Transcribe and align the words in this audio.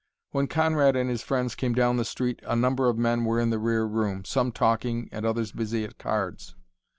When 0.31 0.47
Conrad 0.47 0.95
and 0.95 1.11
his 1.11 1.21
friends 1.21 1.53
came 1.53 1.73
down 1.75 1.97
the 1.97 2.05
street 2.05 2.39
a 2.41 2.55
number 2.55 2.89
of 2.89 2.97
men 2.97 3.23
were 3.23 3.39
in 3.39 3.51
the 3.51 3.59
rear 3.59 3.85
room, 3.85 4.25
some 4.25 4.51
talking 4.51 5.07
and 5.11 5.27
others 5.27 5.51
busy 5.51 5.83
at 5.83 5.99
cards. 5.99 6.55